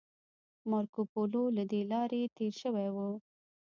[0.69, 2.97] مارکوپولو له دې لارې تیر شوی و